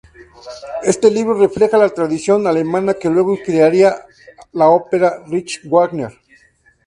Este 0.81 1.11
libro 1.11 1.37
refleja 1.37 1.77
la 1.77 1.89
tradición 1.89 2.47
alemana 2.47 2.95
que 2.95 3.07
luego 3.11 3.35
inspiraría 3.35 4.07
la 4.51 4.67
ópera 4.69 5.19
de 5.19 5.25
Richard 5.27 5.69
Wagner. 5.69 6.17